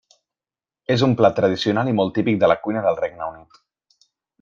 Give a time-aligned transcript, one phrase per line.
[0.95, 3.65] És un plat tradicional i molt típic de la cuina del Regne Unit.